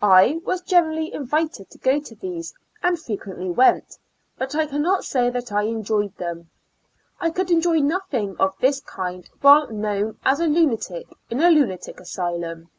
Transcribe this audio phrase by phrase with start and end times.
[0.00, 3.98] I was generally invited to go to these, and frequently went,
[4.38, 6.48] but I cannot .say that I enjoyed them,
[7.20, 12.00] I could enjoy nothing of this kind while known as a lunatic, in a lunatic
[12.00, 12.70] asylum.